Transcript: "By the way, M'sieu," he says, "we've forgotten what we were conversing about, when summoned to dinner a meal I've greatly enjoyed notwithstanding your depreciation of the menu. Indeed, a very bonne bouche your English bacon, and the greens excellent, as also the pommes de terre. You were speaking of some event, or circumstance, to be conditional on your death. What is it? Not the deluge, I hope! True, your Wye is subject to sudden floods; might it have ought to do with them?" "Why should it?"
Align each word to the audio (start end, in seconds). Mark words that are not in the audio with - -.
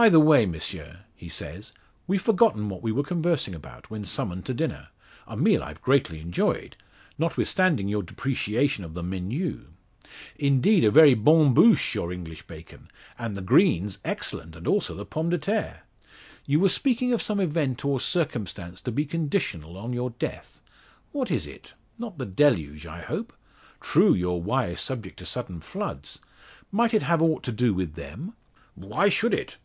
"By 0.00 0.08
the 0.08 0.20
way, 0.20 0.46
M'sieu," 0.46 0.86
he 1.14 1.28
says, 1.28 1.74
"we've 2.06 2.22
forgotten 2.22 2.70
what 2.70 2.80
we 2.80 2.90
were 2.90 3.02
conversing 3.02 3.54
about, 3.54 3.90
when 3.90 4.06
summoned 4.06 4.46
to 4.46 4.54
dinner 4.54 4.88
a 5.26 5.36
meal 5.36 5.62
I've 5.62 5.82
greatly 5.82 6.18
enjoyed 6.22 6.76
notwithstanding 7.18 7.88
your 7.88 8.02
depreciation 8.02 8.84
of 8.84 8.94
the 8.94 9.02
menu. 9.02 9.66
Indeed, 10.36 10.84
a 10.86 10.90
very 10.90 11.12
bonne 11.12 11.52
bouche 11.52 11.94
your 11.94 12.10
English 12.10 12.46
bacon, 12.46 12.88
and 13.18 13.34
the 13.36 13.42
greens 13.42 13.98
excellent, 14.02 14.56
as 14.56 14.64
also 14.66 14.94
the 14.94 15.04
pommes 15.04 15.32
de 15.32 15.36
terre. 15.36 15.82
You 16.46 16.58
were 16.58 16.70
speaking 16.70 17.12
of 17.12 17.20
some 17.20 17.38
event, 17.38 17.84
or 17.84 18.00
circumstance, 18.00 18.80
to 18.80 18.90
be 18.92 19.04
conditional 19.04 19.76
on 19.76 19.92
your 19.92 20.08
death. 20.08 20.62
What 21.10 21.30
is 21.30 21.46
it? 21.46 21.74
Not 21.98 22.16
the 22.16 22.24
deluge, 22.24 22.86
I 22.86 23.02
hope! 23.02 23.34
True, 23.78 24.14
your 24.14 24.40
Wye 24.42 24.68
is 24.68 24.80
subject 24.80 25.18
to 25.18 25.26
sudden 25.26 25.60
floods; 25.60 26.18
might 26.70 26.94
it 26.94 27.02
have 27.02 27.20
ought 27.20 27.42
to 27.42 27.52
do 27.52 27.74
with 27.74 27.92
them?" 27.94 28.32
"Why 28.74 29.10
should 29.10 29.34
it?" 29.34 29.58